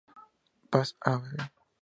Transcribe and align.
Paz; 0.71 0.95
Av. 1.13 1.21